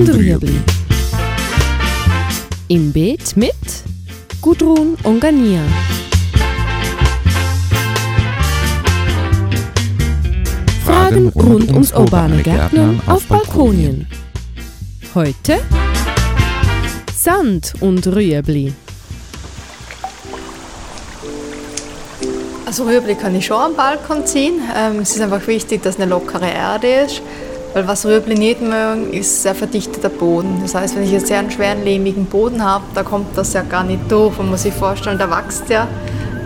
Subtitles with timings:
[0.00, 0.58] und Rüebli.
[2.68, 3.52] Im Beet mit
[4.40, 5.60] Gudrun und Gania.
[10.86, 14.06] Fragen rund ums urbane Gärtnern auf Balkonien.
[15.14, 15.58] Heute
[17.14, 18.72] Sand und Rüebli.
[22.64, 24.62] Also Rüebli kann ich schon am Balkon ziehen.
[24.74, 27.20] Ähm, es ist einfach wichtig, dass eine lockere Erde ist.
[27.72, 30.58] Weil was Rüebli nicht mögen, ist sehr verdichteter Boden.
[30.62, 33.62] Das heißt, wenn ich jetzt sehr einen schweren, lehmigen Boden habe, da kommt das ja
[33.62, 34.36] gar nicht durch.
[34.38, 35.86] Man muss sich vorstellen, da wächst ja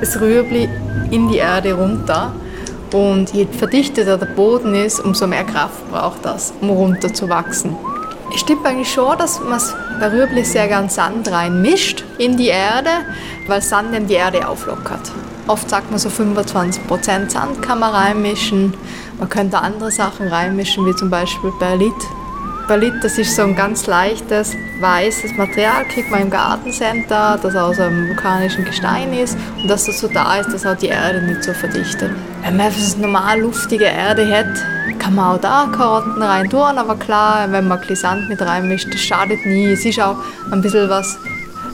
[0.00, 0.68] das Rüebli
[1.10, 2.32] in die Erde runter.
[2.92, 7.76] Und je verdichteter der Boden ist, umso mehr Kraft braucht das, um runter zu wachsen.
[8.34, 9.60] Es stimmt eigentlich schon, dass man
[9.98, 12.90] bei Rüebli sehr gern Sand reinmischt in die Erde,
[13.46, 15.12] weil Sand dann die Erde auflockert.
[15.48, 18.74] Oft sagt man so 25% Sand kann man reinmischen.
[19.18, 21.94] Man könnte andere Sachen reinmischen, wie zum Beispiel Perlit.
[22.66, 27.78] Perlit, das ist so ein ganz leichtes, weißes Material, kriegt man im Gartencenter, das aus
[27.78, 31.44] einem vulkanischen Gestein ist und dass das so da ist, dass auch die Erde nicht
[31.44, 32.10] so verdichtet.
[32.42, 36.96] Wenn man einfach normal luftige Erde hat, kann man auch da Karotten rein tun, aber
[36.96, 39.66] klar, wenn man Sand mit reinmischt, das schadet nie.
[39.66, 40.16] Es ist auch
[40.50, 41.20] ein bisschen was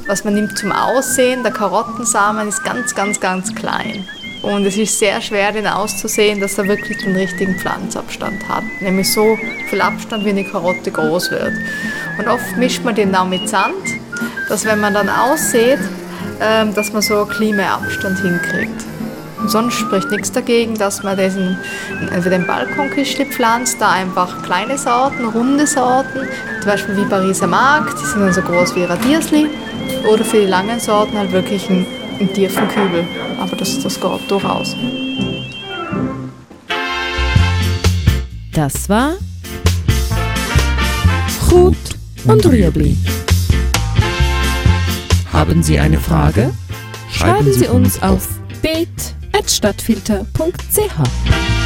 [0.06, 1.42] was man nimmt zum Aussehen.
[1.42, 4.04] Der Karottensamen ist ganz, ganz, ganz klein.
[4.42, 8.64] Und es ist sehr schwer, den auszusehen, dass er wirklich den richtigen Pflanzabstand hat.
[8.80, 9.38] Nämlich so
[9.70, 11.52] viel Abstand, wie eine Karotte groß wird.
[12.18, 13.74] Und oft mischt man den dann mit Sand,
[14.48, 15.78] dass wenn man dann aussieht,
[16.40, 18.84] ähm, dass man so Klimaabstand hinkriegt.
[19.38, 21.58] Und sonst spricht nichts dagegen, dass man diesen,
[22.12, 26.28] entweder den Balkonküchli pflanzt, da einfach kleine Sorten, runde Sorten,
[26.60, 29.50] zum Beispiel wie Pariser Markt, die sind dann so groß wie Radiersli
[30.06, 31.86] oder für die langen Sorten halt wirklich einen,
[32.18, 33.04] einen tiefen Kübel.
[33.38, 34.76] Aber das, das geht durchaus.
[38.52, 39.14] Das war
[41.52, 41.76] Gut
[42.24, 42.96] und Rüebli.
[45.30, 46.50] Haben Sie eine Frage?
[47.10, 48.26] Schreiben Sie uns auf
[48.62, 51.61] beet.stadtfilter.ch.